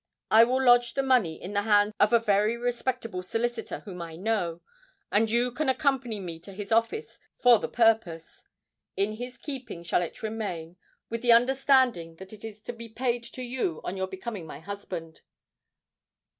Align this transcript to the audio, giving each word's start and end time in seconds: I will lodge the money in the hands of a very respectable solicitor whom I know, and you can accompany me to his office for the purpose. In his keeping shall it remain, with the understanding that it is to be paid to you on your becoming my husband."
I 0.31 0.45
will 0.45 0.63
lodge 0.63 0.95
the 0.95 1.03
money 1.03 1.39
in 1.39 1.53
the 1.53 1.61
hands 1.61 1.93
of 1.99 2.11
a 2.11 2.17
very 2.17 2.57
respectable 2.57 3.21
solicitor 3.21 3.81
whom 3.81 4.01
I 4.01 4.15
know, 4.15 4.61
and 5.11 5.29
you 5.29 5.51
can 5.51 5.69
accompany 5.69 6.19
me 6.19 6.39
to 6.39 6.53
his 6.53 6.71
office 6.71 7.19
for 7.37 7.59
the 7.59 7.67
purpose. 7.67 8.47
In 8.97 9.17
his 9.17 9.37
keeping 9.37 9.83
shall 9.83 10.01
it 10.01 10.23
remain, 10.23 10.77
with 11.11 11.21
the 11.21 11.33
understanding 11.33 12.15
that 12.15 12.33
it 12.33 12.43
is 12.43 12.63
to 12.63 12.73
be 12.73 12.89
paid 12.89 13.21
to 13.25 13.43
you 13.43 13.79
on 13.83 13.95
your 13.95 14.07
becoming 14.07 14.47
my 14.47 14.59
husband." 14.59 15.21